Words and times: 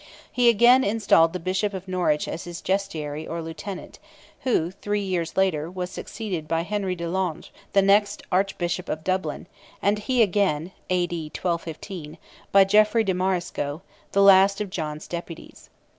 He 0.31 0.49
again 0.49 0.83
installed 0.83 1.31
the 1.31 1.39
Bishop 1.39 1.75
of 1.75 1.87
Norwich 1.87 2.27
as 2.27 2.45
his 2.45 2.59
justiciary 2.63 3.27
or 3.29 3.39
lieutenant, 3.39 3.99
who, 4.39 4.71
three 4.71 5.03
years, 5.03 5.37
later, 5.37 5.69
was 5.69 5.91
succeeded 5.91 6.47
by 6.47 6.63
Henry 6.63 6.95
de 6.95 7.07
Londres, 7.07 7.51
the 7.73 7.83
next 7.83 8.23
Archbishop 8.31 8.89
of 8.89 9.03
Dublin, 9.03 9.45
and 9.79 9.99
he 9.99 10.23
again 10.23 10.71
(A.D. 10.89 11.15
1215), 11.25 12.17
by 12.51 12.63
Geoffrey 12.63 13.03
de 13.03 13.13
Marisco, 13.13 13.83
the 14.13 14.23
last 14.23 14.59
of 14.59 14.71
John's 14.71 15.05
deputies. 15.07 15.69